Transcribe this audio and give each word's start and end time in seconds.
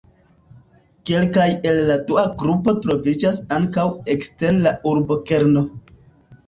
Kelkaj 1.09 1.45
el 1.73 1.81
la 1.91 1.97
dua 2.09 2.23
grupo 2.41 2.75
troviĝas 2.87 3.43
ankaŭ 3.61 3.87
ekster 4.17 4.61
la 4.67 4.77
urbokerno. 4.95 5.67